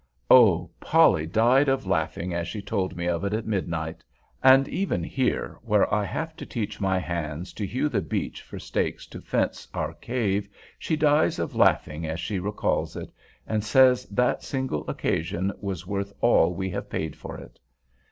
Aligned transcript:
Oh! 0.31 0.71
Polly 0.79 1.27
died 1.27 1.69
of 1.69 1.85
laughing 1.85 2.33
as 2.33 2.47
she 2.47 2.59
told 2.59 2.95
me 2.97 3.07
of 3.07 3.23
it 3.23 3.33
at 3.35 3.45
midnight! 3.45 4.03
And 4.41 4.67
even 4.67 5.03
here, 5.03 5.59
where 5.61 5.93
I 5.93 6.05
have 6.05 6.35
to 6.37 6.45
teach 6.47 6.81
my 6.81 6.97
hands 6.97 7.53
to 7.53 7.67
hew 7.67 7.87
the 7.87 8.01
beech 8.01 8.41
for 8.41 8.57
stakes 8.57 9.05
to 9.05 9.21
fence 9.21 9.67
our 9.75 9.93
cave, 9.93 10.49
she 10.79 10.95
dies 10.95 11.37
of 11.37 11.53
laughing 11.55 12.07
as 12.07 12.19
she 12.19 12.39
recalls 12.39 12.95
it—and 12.95 13.63
says 13.63 14.07
that 14.07 14.41
single 14.41 14.89
occasion 14.89 15.51
was 15.61 15.85
worth 15.85 16.11
all 16.19 16.55
we 16.55 16.71
have 16.71 16.89
paid 16.89 17.15
for 17.15 17.37
it. 17.37 17.59